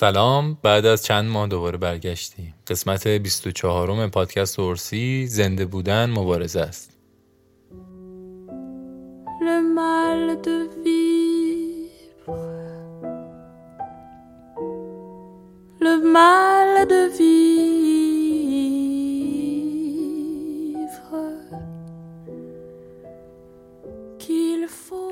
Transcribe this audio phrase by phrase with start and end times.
[0.00, 0.58] سلام.
[0.62, 2.54] بعد از چند ماه دوباره برگشتیم.
[2.66, 6.90] قسمت 24 م پادکست اورسی زنده بودن مبارزه است.
[9.46, 12.38] Le mal de vivre.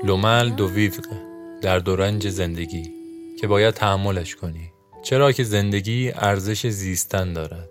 [0.05, 1.15] Le mal de vivre.
[1.61, 2.91] در دورنج زندگی
[3.39, 4.71] که باید تحملش کنی
[5.02, 7.68] چرا که زندگی ارزش زیستن دارد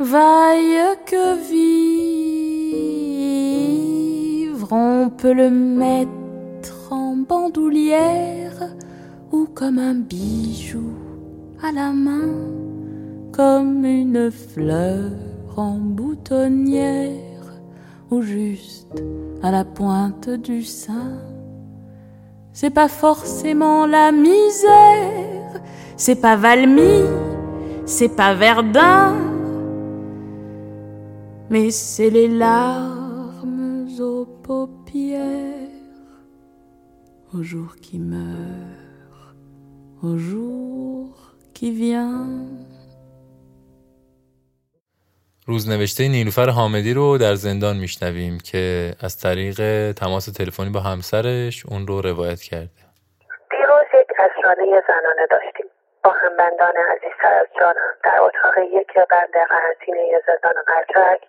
[0.00, 2.74] Vaille que vivre,
[4.72, 8.74] on peut le mettre en bandoulière
[9.30, 10.90] ou comme un bijou
[11.62, 12.34] à la main,
[13.32, 15.12] comme une fleur
[15.56, 17.46] en boutonnière
[18.10, 19.00] ou juste
[19.44, 21.20] à la pointe du sein.
[22.51, 25.61] C'est pas forcément la misère,
[25.95, 27.03] c'est pas Valmy,
[27.85, 29.15] c'est pas Verdun,
[31.49, 35.23] mais c'est les larmes aux paupières,
[37.33, 39.35] au jour qui meurt,
[40.01, 42.27] au jour qui vient.
[45.49, 48.63] روزنوشته نیلوفر حامدی رو در زندان میشنویم که
[49.05, 49.57] از طریق
[50.01, 52.79] تماس تلفنی با همسرش اون رو روایت کرده.
[53.51, 55.69] دیروز یک اسرانه زنانه داشتیم.
[56.03, 61.21] با همبندان عزیزتر از جانم در اتاق یک بند قرنطینه زندان قرچک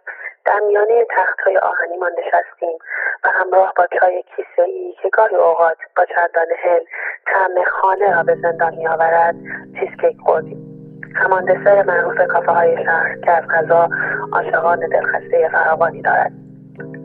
[0.45, 2.79] در میانه تخت های آهنیمان نشستیم
[3.25, 6.81] و همراه با چای کیسه ای که گاهی اوقات با چندان هل
[7.27, 9.35] طعم خانه را به زندان میآورد
[9.81, 10.70] چیزکیک خوردیم.
[11.15, 13.89] همان دسر معروف کافه های شهر که از غذا
[14.33, 16.33] عاشقان دلخسته فراوانی دارد.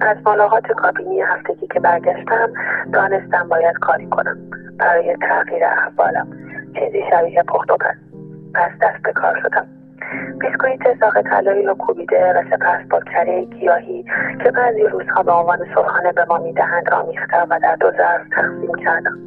[0.01, 2.49] از ملاقات کابینی هفتگی که برگشتم
[2.93, 4.37] دانستم باید کاری کنم.
[4.79, 6.27] برای تغییر احوالم
[6.79, 7.95] چیزی شبیه پخت و پس
[8.53, 9.67] پس دست به کار شدم.
[10.39, 14.05] بیسکویت ساق طلایی رو کوبیده و سپس با کره گیاهی
[14.43, 18.75] که بعضی روزها به عنوان صبحانه به ما می‌دهند آمیختم و در دو ظرف تقسیم
[18.85, 19.24] کردم.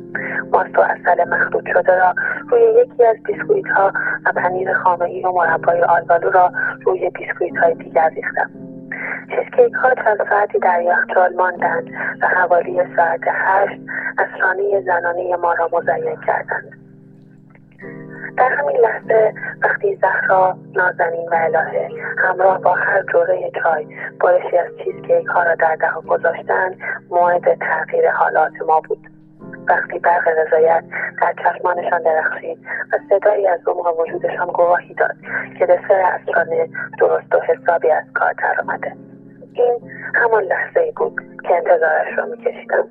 [0.53, 2.15] ماست و اصل مخلوط شده را
[2.51, 3.93] روی یکی از بیسکویت ها
[4.27, 6.53] و پنیر خامه و مربای آلبالو را
[6.87, 8.51] روی بیسکویت های دیگر ریختم.
[9.31, 11.91] چیزکیک ها چند ساعتی در یخچال ماندند
[12.23, 13.81] و حوالی ساعت هشت
[14.19, 16.79] اسرانه زنانه ما را مزین کردند.
[18.37, 21.89] در همین لحظه وقتی زهرا نازنین و الهه
[22.19, 23.87] همراه با هر جوره چای
[24.21, 26.77] برشی از چیزکیک ها را در دهان گذاشتند
[27.11, 29.18] موعد تغییر حالات ما بود.
[29.69, 30.85] وقتی برق رضایت
[31.21, 32.59] در چشمانشان درخشید
[32.93, 35.17] و صدایی از عمق وجودشان گواهی داد
[35.59, 36.69] که دسر اسرانه
[36.99, 38.93] درست و حسابی از کار درآمده
[39.53, 39.79] این
[40.15, 42.85] همان لحظه ای بود که انتظارش را میکشیدم.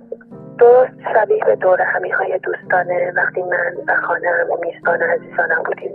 [0.59, 5.91] درست شبیه به دور همی های دوستانه وقتی من و خانم و میزبان عزیزانم بودیم.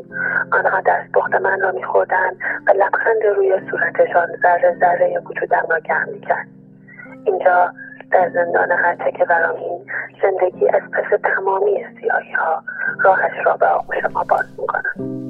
[0.53, 2.31] آنها دست بخت من را میخوردن
[2.67, 6.47] و لبخند روی صورتشان ذره ذره وجودم را گرم می‌کرد.
[7.25, 7.73] اینجا
[8.13, 9.79] در زندان هرچه که ورامین
[10.23, 12.63] زندگی از پس تمامی سیاهی ها
[13.05, 15.23] راهش را به آغوش ما باز می‌کنم.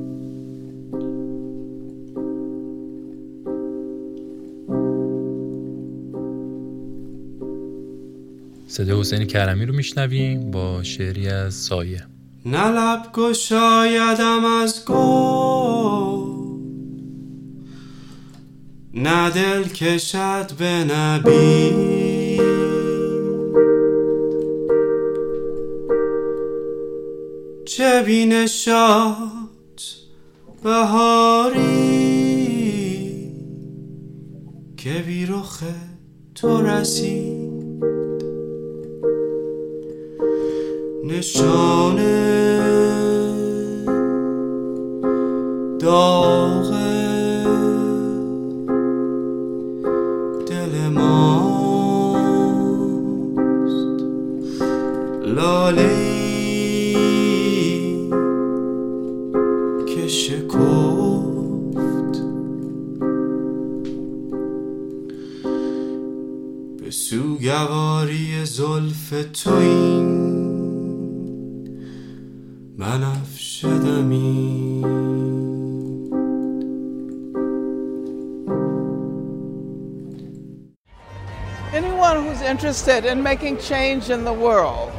[8.66, 12.00] صدای حسین کرمی رو میشنویم با شعری از سایه.
[12.46, 16.32] نه لب گشایدم از گل
[18.94, 22.01] نه دل کشد به نبی
[27.76, 29.16] چه بینشات
[30.62, 31.62] بهاری
[34.76, 35.28] که بی
[36.34, 37.84] تو رسید؟
[41.04, 42.21] نشانه
[82.72, 84.90] interested in making change in the world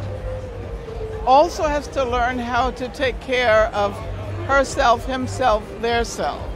[1.26, 3.92] also has to learn how to take care of
[4.48, 6.54] herself, himself, their selves.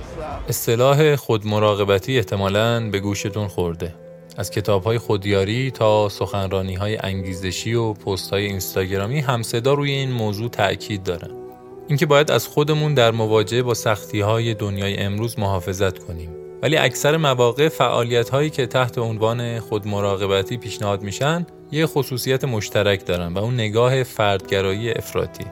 [0.50, 3.96] اصطلاح خودمراقبتی احتمالاً به گوشتون خورده.
[4.38, 10.12] از کتاب های خودیاری تا سخنرانی های انگیزشی و پست های اینستاگرامی همصدا روی این
[10.12, 11.32] موضوع تاکید دارن.
[11.88, 16.37] اینکه باید از خودمون در مواجهه با سختی های دنیای امروز محافظت کنیم.
[16.62, 23.34] ولی اکثر مواقع فعالیت هایی که تحت عنوان خودمراقبتی پیشنهاد میشن یه خصوصیت مشترک دارن
[23.34, 25.46] و اون نگاه فردگرایی افراطی.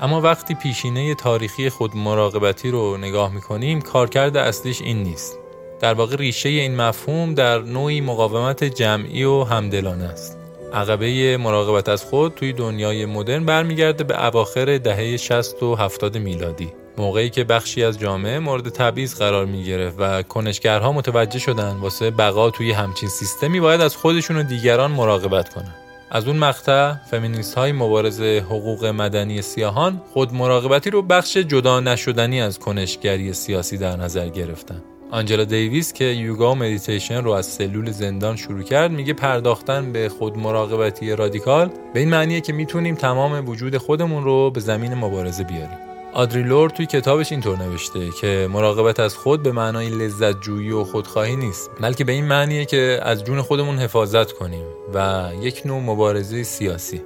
[0.00, 5.38] اما وقتی پیشینه تاریخی خودمراقبتی رو نگاه می‌کنیم کارکرد اصلیش این نیست.
[5.80, 10.38] در واقع ریشه این مفهوم در نوعی مقاومت جمعی و همدلانه است.
[10.74, 16.72] عقبه مراقبت از خود توی دنیای مدرن برمیگرده به اواخر دهه 60 و 70 میلادی.
[16.98, 22.10] موقعی که بخشی از جامعه مورد تبعیض قرار می گرفت و کنشگرها متوجه شدن واسه
[22.10, 25.74] بقا توی همچین سیستمی باید از خودشون و دیگران مراقبت کنن.
[26.10, 32.40] از اون مقطع فمینیست های مبارز حقوق مدنی سیاهان خود مراقبتی رو بخش جدا نشدنی
[32.40, 34.82] از کنشگری سیاسی در نظر گرفتن.
[35.10, 40.08] آنجلا دیویس که یوگا و مدیتیشن رو از سلول زندان شروع کرد میگه پرداختن به
[40.08, 45.44] خود مراقبتی رادیکال به این معنیه که می‌تونیم تمام وجود خودمون رو به زمین مبارزه
[45.44, 50.70] بیاریم آدری لورد توی کتابش اینطور نوشته که مراقبت از خود به معنای لذت جویی
[50.70, 54.64] و خودخواهی نیست بلکه به این معنیه که از جون خودمون حفاظت کنیم
[54.94, 57.02] و یک نوع مبارزه سیاسی.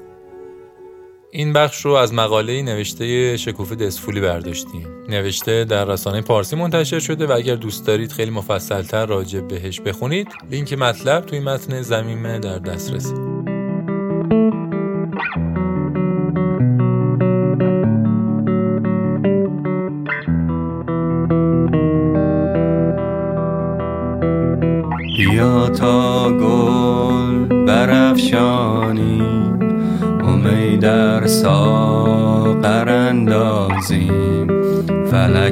[1.30, 4.86] این بخش رو از مقاله نوشته شکوفه دسفولی برداشتیم.
[5.08, 10.28] نوشته در رسانه پارسی منتشر شده و اگر دوست دارید خیلی مفصلتر راجع بهش بخونید
[10.50, 13.23] لینک مطلب توی متن زمینه در دسترسی.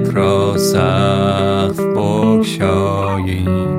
[0.02, 3.78] فلک را سقف بکشاییم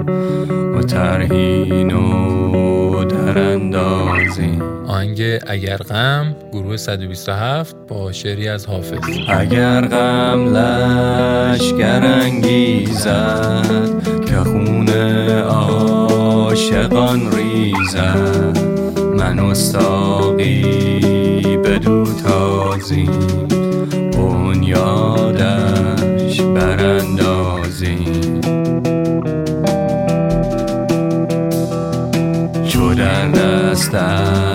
[0.75, 4.61] و ترهین و در اندازیم.
[4.87, 8.99] آهنگ اگر غم گروه 127 با شعری از حافظ.
[9.29, 13.63] اگر غم لشگر انگیزد
[14.25, 14.89] که خون
[15.39, 18.57] عاشقان ریزد
[19.17, 20.61] من و ساقی
[21.57, 23.52] بدو تازیم.
[26.53, 28.41] براندازیم.
[33.73, 34.52] دست است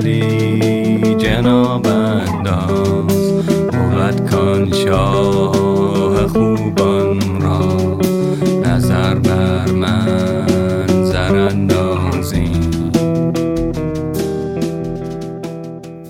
[0.00, 3.32] عالی جنابند انداز
[3.70, 7.98] بود کان شاه خوبان را
[8.64, 12.52] نظر بر من زراندازی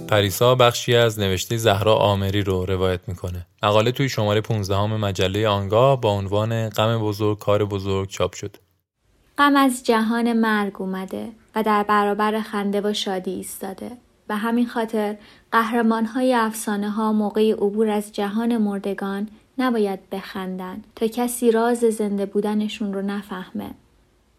[0.09, 3.47] پریسا بخشی از نوشته زهرا آمری رو روایت می‌کنه.
[3.63, 8.57] مقاله توی شماره 15 مجله آنگاه با عنوان غم بزرگ کار بزرگ چاپ شد.
[9.41, 13.91] غم از جهان مرگ اومده و در برابر خنده و شادی ایستاده.
[14.29, 15.17] به همین خاطر
[15.53, 19.29] قهرمان های افسانه ها موقع عبور از جهان مردگان
[19.59, 23.71] نباید بخندن تا کسی راز زنده بودنشون رو نفهمه.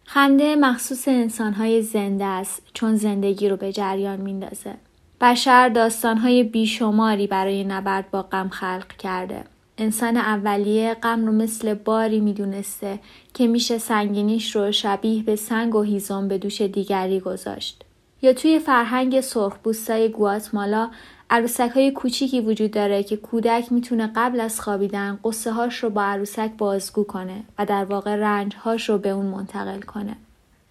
[0.05, 4.74] خنده مخصوص انسان های زنده است چون زندگی رو به جریان میندازه.
[5.22, 9.43] بشر داستانهای بیشماری برای نبرد با غم خلق کرده.
[9.78, 13.00] انسان اولیه غم رو مثل باری می‌دونسته
[13.34, 17.84] که میشه سنگینیش رو شبیه به سنگ و هیزم به دوش دیگری گذاشت.
[18.22, 20.90] یا توی فرهنگ سرخپوستای گواتمالا
[21.30, 26.04] عروسک های کوچیکی وجود داره که کودک می‌تونه قبل از خوابیدن قصه هاش رو با
[26.04, 30.16] عروسک بازگو کنه و در واقع رنج هاش رو به اون منتقل کنه.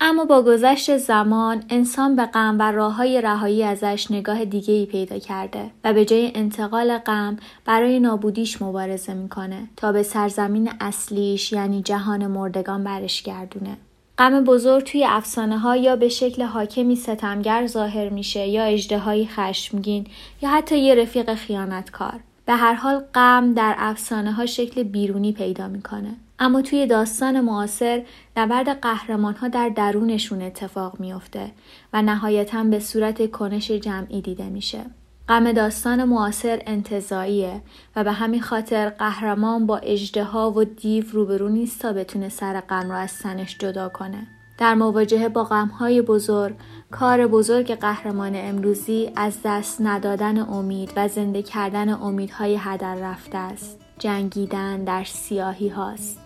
[0.02, 4.87] اما با گذشت زمان انسان به غم و راه های رهایی ازش نگاه دیگه ای
[4.87, 11.52] پیدا کرده و به جای انتقال غم برای نابودیش مبارزه می‌کنه تا به سرزمین اصلیش
[11.52, 13.76] یعنی جهان مردگان برش گردونه.
[14.19, 20.07] غم بزرگ توی افسانه ها یا به شکل حاکمی ستمگر ظاهر میشه یا اجدهایی خشمگین
[20.42, 22.21] یا حتی یه رفیق خیانتکار.
[22.50, 26.16] به هر حال غم در افسانه ها شکل بیرونی پیدا می‌کنه.
[26.38, 28.02] اما توی داستان معاصر
[28.37, 31.50] نبرد قهرمان ها در درونشون اتفاق میافته
[31.92, 34.80] و نهایتا به صورت کنش جمعی دیده میشه.
[35.28, 37.62] غم داستان معاصر انتظاییه
[37.97, 42.90] و به همین خاطر قهرمان با اجدها و دیو روبرو نیست تا بتونه سر غم
[42.90, 44.26] را از سنش جدا کنه.
[44.60, 46.54] در مواجهه با غمهای بزرگ
[46.90, 53.78] کار بزرگ قهرمان امروزی از دست ندادن امید و زنده کردن امیدهای هدر رفته است.
[53.98, 56.18] جنگیدن در سیاهی هاست.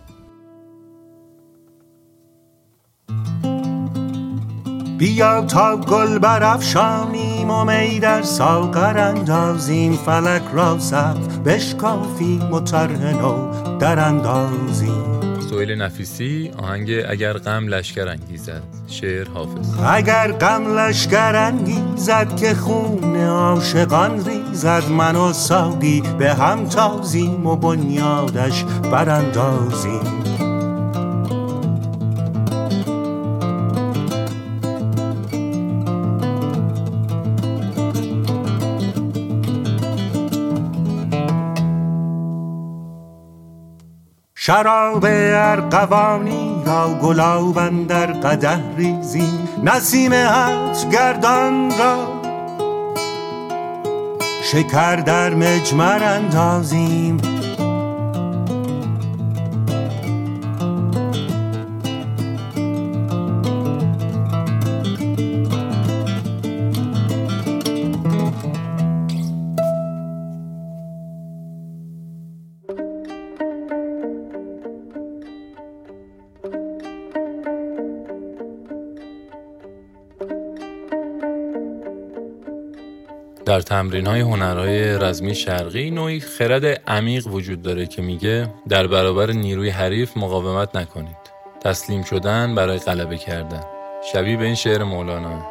[4.97, 9.93] بیا تا گل برافشانیم و می در ساغر اندازیم.
[9.93, 15.04] فلک را سقف بشکافیم و نو در اندازیم.
[15.65, 19.79] سویل نفیسی آهنگ اگر غم لشکر انگیزد شعر حافظ.
[19.87, 27.55] اگر غم لشکر انگیزد که خون عاشقان ریزد من و ساقی به هم تازیم و
[27.55, 30.24] بنیادش براندازیم.
[44.45, 52.21] شراب ارقوانی را گلاب در قده ریزیم نسیم هج گردان را
[54.43, 57.17] شکر در مجمر اندازیم.
[83.55, 89.31] در تمرین های هنرهای رزمی شرقی نوعی خرد عمیق وجود داره که میگه در برابر
[89.31, 91.17] نیروی حریف مقاومت نکنید.
[91.61, 93.63] تسلیم شدن برای غلبه کردن.
[94.13, 95.45] شبیه به این شعر مولانا.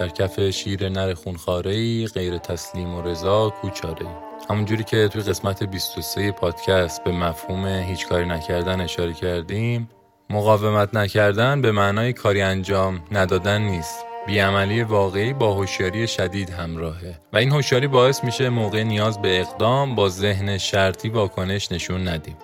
[0.00, 4.06] در کف شیر نر خونخاره غیر تسلیم و رضا کوچاره
[4.50, 9.90] همونجوری که توی قسمت 23 پادکست به مفهوم هیچ کاری نکردن اشاره کردیم
[10.30, 14.05] مقاومت نکردن به معنای کاری انجام ندادن نیست.
[14.26, 19.94] بیعملی واقعی با هوشیاری شدید همراهه و این هوشیاری باعث میشه موقع نیاز به اقدام
[19.94, 22.36] با ذهن شرطی واکنش نشون ندیم.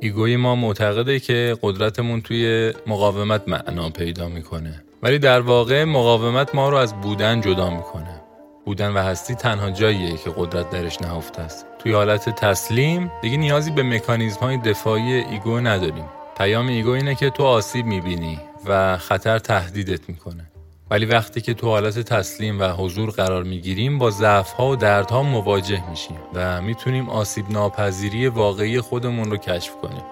[0.00, 4.82] ego ی ما معتقده که قدرتمون توی مقاومت معنا پیدا می‌کنه.
[5.02, 8.20] ولی در واقع مقاومت ما رو از بودن جدا می‌کنه.
[8.64, 11.66] بودن و هستی تنها جاییه که قدرت درش نهفته است.
[11.78, 16.04] توی حالت تسلیم دیگه نیازی به مکانیزم های دفاعی ego نداریم.
[16.38, 20.50] پیام ego اینه که تو آسیب می‌بینی و خطر تهدیدت می‌کنه.
[20.90, 25.22] ولی وقتی که تو حالت تسلیم و حضور قرار می‌گیریم با ضعف ها و دردها
[25.22, 30.02] مواجه میشیم و می‌تونیم آسیب ناپذیری واقعی خودمون رو کشف کنیم.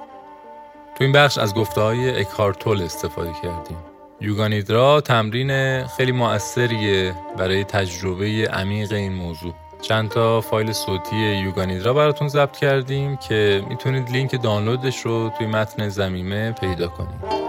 [0.94, 3.76] تو این بخش از گفته های اکارتول استفاده کردیم.
[4.20, 9.54] یوگانیدرا تمرین خیلی مؤثریه برای تجربه عمیق این موضوع.
[9.82, 15.88] چند تا فایل صوتی یوگانیدرا براتون ضبط کردیم که می‌تونید لینک دانلودش رو توی متن
[15.88, 17.41] زمینه پیدا کنید.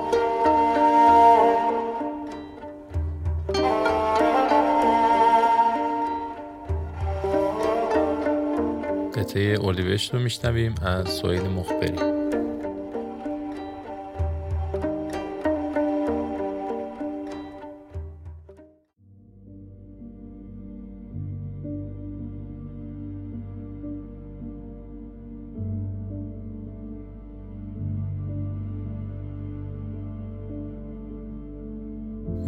[9.35, 12.23] نوشته اولیوشت رو میشنویم از سویل مخبری.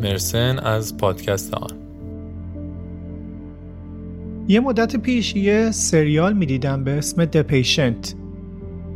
[0.02, 1.85] مرسن از پادکست آن.
[4.48, 8.16] یه مدت پیش یه سریال می‌دیدم به اسم The Patient.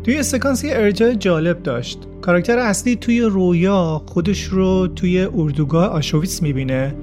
[0.04, 2.00] توی سکانسی ارجاع جالب داشت.
[2.22, 6.96] کاراکتر اصلی توی رویا خودش رو توی اردوگاه آشویتس می‌بینه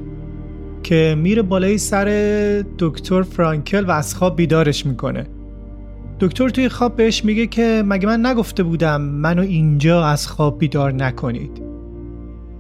[0.83, 2.05] که میره بالای سر
[2.79, 5.27] دکتر فرانکل و از خواب بیدارش می‌کنه.
[6.21, 10.93] دکتر توی خواب بهش میگه که مگه من نگفته بودم منو اینجا از خواب بیدار
[10.93, 11.66] نکنید.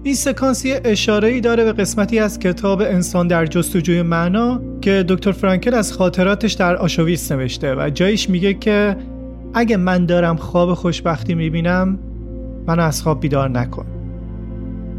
[0.06, 5.04] این سکانس یه اشاره ای داره به قسمتی از کتاب انسان در جستجوی معنا که
[5.08, 8.96] دکتر فرانکل از خاطراتش در آشویتس نوشته و جایش میگه که
[9.54, 11.98] اگه من دارم خواب خوشبختی می‌بینم
[12.66, 13.86] من از خواب بیدار نکن.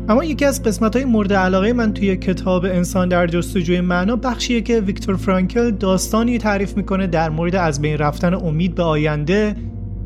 [0.09, 4.61] اما یکی از قسمت های مورد علاقه من توی کتاب انسان در جستجوی معنا بخشیه
[4.61, 9.55] که ویکتور فرانکل داستانی تعریف می‌کنه در مورد از بین رفتن امید به آینده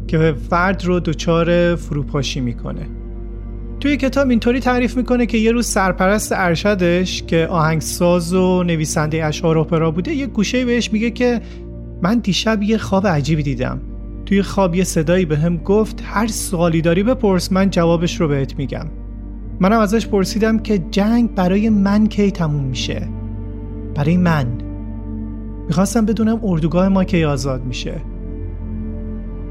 [0.08, 3.01] که فرد رو دچار فروپاشی می‌کنه.
[3.82, 9.58] توی کتاب اینطوری تعریف می‌کنه که یه روز سرپرست ارشدش که آهنگساز و نویسنده اشعار
[9.58, 11.42] اپرا بوده یه گوشه بهش میگه که
[12.02, 13.82] من دیشب یه خواب عجیبی دیدم.
[14.26, 18.58] توی خواب یه صدایی به هم گفت هر سوالی داری بپرس من جوابش رو بهت
[18.58, 18.86] میگم.
[19.60, 23.08] منم ازش پرسیدم که جنگ برای من کی تموم میشه؟
[23.96, 24.48] برای من.
[25.68, 28.02] می‌خواستم بدونم اردوگاه ما کی آزاد میشه.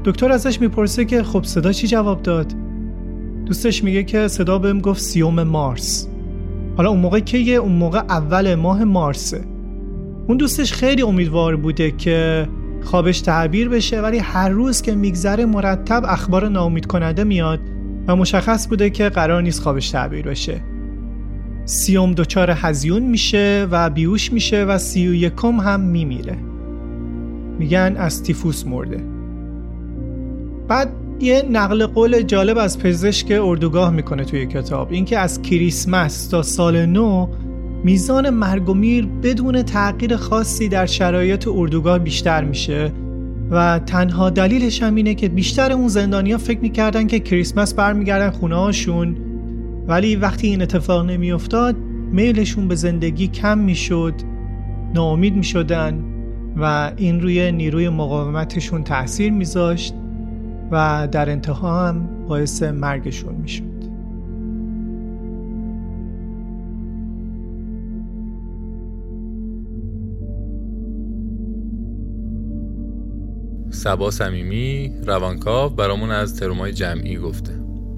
[0.05, 2.60] دکتر ازش می‌پرسه که خب صدا چی جواب داد؟
[3.45, 6.07] دوستش میگه که صدا بهم گفت سیوم مارس.
[6.77, 9.41] حالا اون موقع که اون موقع اول ماه مارسه.
[10.27, 12.47] اون دوستش خیلی امیدوار بوده که
[12.83, 17.59] خوابش تعبیر بشه ولی هر روز که میگذره مرتب اخبار ناامید کننده میاد
[18.07, 20.61] و مشخص بوده که قرار نیست خوابش تعبیر بشه.
[21.65, 26.37] سیوم دچار هزیون میشه و بیوش میشه و سی و یکم هم میمیره.
[27.59, 29.03] میگن از تیفوس مرده.
[30.67, 30.89] بعد
[31.21, 34.91] یه نقل قول جالب از پزشک اردوگاه می‌کنه توی کتاب.
[34.91, 37.27] اینکه از کریسمس تا سال نو
[37.83, 42.91] میزان مرگ و میر بدون تغییر خاصی در شرایط اردوگاه بیشتر میشه
[43.51, 48.55] و تنها دلیلش هم اینه که بیشتر اون زندانیا فکر می‌کردن که کریسمس برمیگردن خونه
[48.55, 49.15] هاشون
[49.87, 51.75] ولی وقتی این اتفاق نمیافتاد
[52.11, 54.13] میلشون به زندگی کم می‌شد
[54.93, 56.03] ناامید می‌شدن
[56.57, 59.93] و این روی نیروی مقاومتشون تاثیر میذاشت.
[60.71, 63.81] و در انتها هم باعث مرگشون می‌شد
[73.69, 77.51] سبا صمیمی روانکاو برامون از ترومای جمعی گفته.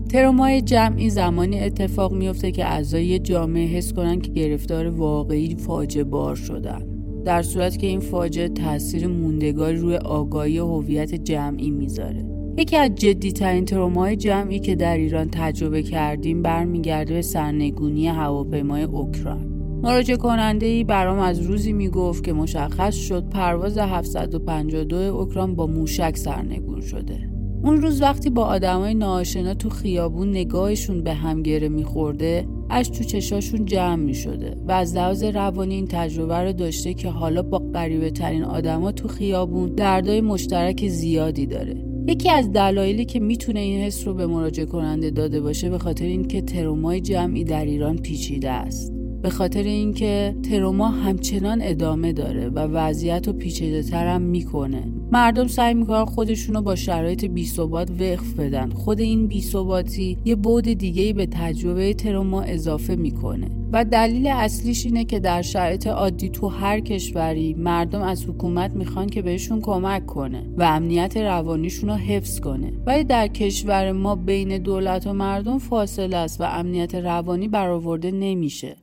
[0.09, 6.35] ترومای جمعی زمانی اتفاق میفته که اعضای جامعه حس کنن که گرفتار واقعی فاجعه بار
[6.35, 6.81] شدن.
[7.25, 12.42] در صورت که این فاجعه تاثیر موندگاری روی آگاهی هویت جمعی می‌ذاره.
[12.57, 19.53] یکی از جدیترین ترومای جمعی که در ایران تجربه کردیم برمیگرده به سرنگونی هواپیمای اوکراین.
[19.83, 26.17] مراجع کننده ای برام از روزی می‌گفت که مشخص شد پرواز 752 اوکراین با موشک
[26.17, 27.29] سرنگون شده.
[27.63, 33.03] اون روز وقتی با آدمای ناآشنا تو خیابون نگاهشون به هم گره میخورده اش تو
[33.03, 38.11] چشاشون جمع می‌شده و از لحاظ روانی این تجربه رو داشته که حالا با غریبه
[38.11, 41.92] ترین آدما تو خیابون دردای مشترک زیادی داره.
[42.07, 46.05] یکی از دلایلی که می‌تونه این حس رو به مراجعه کننده داده باشه به خاطر
[46.05, 48.92] اینکه ترومای جمعی در ایران پیچیده است.
[49.23, 54.83] به خاطر اینکه تروما همچنان ادامه داره و وضعیت رو پیچیده تر هم می‌کنه.
[55.11, 58.69] مردم سعی می‌کنن خودشون رو با شرایط بیثبات وقف بدن.
[58.69, 63.47] خود این بیثباتی یه بود دیگه به تجربه تروما اضافه می‌کنه.
[63.73, 69.07] و دلیل اصلیش اینه که در شرایط عادی تو هر کشوری مردم از حکومت می‌خوان
[69.07, 72.73] که بهشون کمک کنه و امنیت روانیشون رو حفظ کنه.
[72.85, 78.75] ولی در کشور ما بین دولت و مردم فاصله است و امنیت روانی برآورده نمیشه.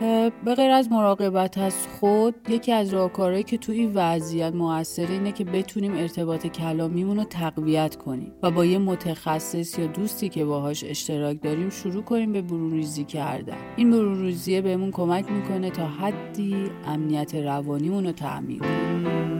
[0.00, 5.32] به غیر از مراقبت از خود یکی از راهکارهایی که تو این وضعیت موثر اینه
[5.32, 10.84] که بتونیم ارتباط کلامیمون رو تقویت کنیم و با یه متخصص یا دوستی که باهاش
[10.84, 13.56] اشتراک داریم شروع کنیم به برونریزی کردن.
[13.76, 19.35] این برونریزیه بهمون کمک می‌کنه تا حدی امنیت روانیمون رو تعمین کنیم.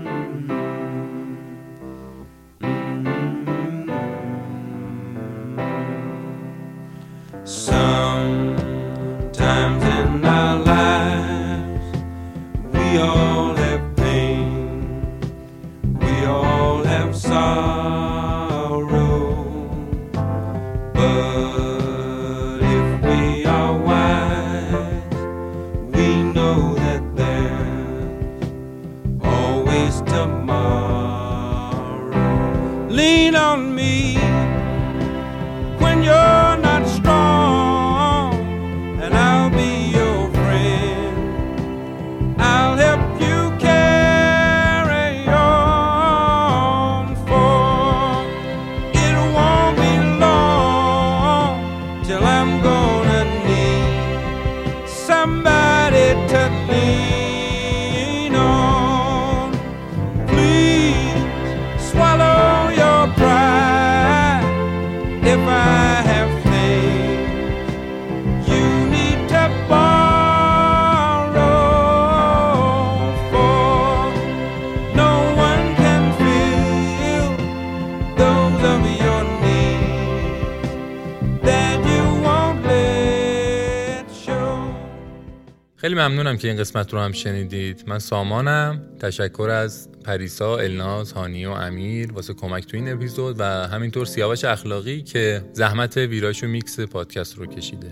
[85.96, 87.84] ممنونم که این قسمت رو هم شنیدید.
[87.86, 88.82] من سامانم.
[89.00, 94.44] تشکر از پریسا، الناز، هانی و امیر واسه کمک تو این اپیزود و همینطور سیاوش
[94.44, 97.90] اخلاقی که زحمت ویراش و میکس پادکست رو کشیده.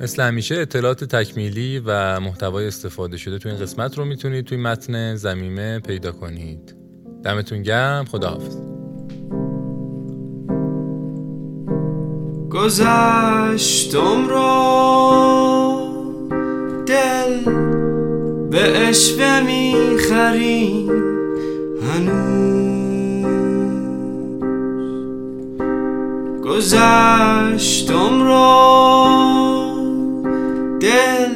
[0.00, 5.14] مثل همیشه اطلاعات تکمیلی و محتوای استفاده شده تو این قسمت رو می‌تونید توی متن
[5.14, 6.76] زمیمه پیدا کنید.
[7.24, 8.04] دمتون گرم.
[8.04, 8.56] خداحافظ.
[12.50, 15.47] گذشتم رو
[16.88, 17.52] دل
[18.50, 20.90] به اشوه می‌خریم.
[21.82, 23.28] هنوز
[26.44, 28.68] گذشتم رو
[30.80, 31.34] دل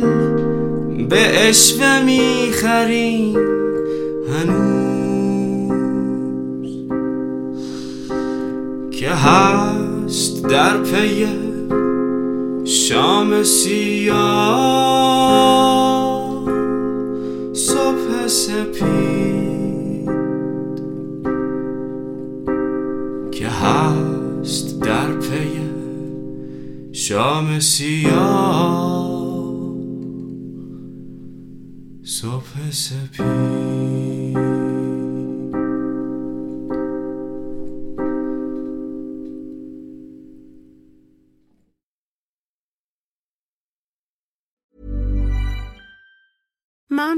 [1.09, 3.37] به اشوه می‌خریم.
[4.29, 5.73] هنوز
[8.91, 11.42] که هست در پی
[12.89, 14.83] شام سیاه
[17.53, 20.11] صبح سپید
[23.33, 25.61] که هست در پی
[26.93, 29.13] شام سیاه.
[32.03, 34.12] صبح سپید.